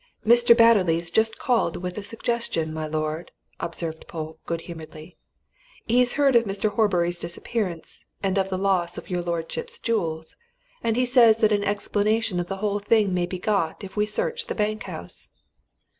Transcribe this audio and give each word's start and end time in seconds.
"Mr. 0.25 0.55
Batterley's 0.57 1.11
just 1.11 1.37
called 1.37 1.77
with 1.77 1.95
a 1.95 2.01
suggestion, 2.01 2.73
my 2.73 2.87
lord," 2.87 3.31
observed 3.59 4.07
Polke, 4.07 4.43
good 4.47 4.61
humouredly. 4.61 5.15
"He's 5.85 6.13
heard 6.13 6.35
of 6.35 6.45
Mr. 6.45 6.71
Horbury's 6.71 7.19
disappearance, 7.19 8.05
and 8.23 8.39
of 8.39 8.49
the 8.49 8.57
loss 8.57 8.97
of 8.97 9.11
your 9.11 9.21
lordship's 9.21 9.77
jewels, 9.77 10.35
and 10.83 10.95
he 10.95 11.05
says 11.05 11.37
that 11.41 11.51
an 11.51 11.63
explanation 11.63 12.39
of 12.39 12.47
the 12.47 12.57
whole 12.57 12.79
thing 12.79 13.13
may 13.13 13.27
be 13.27 13.37
got 13.37 13.83
if 13.83 13.95
we 13.95 14.07
search 14.07 14.47
the 14.47 14.55
bank 14.55 14.81
house." 14.89 15.43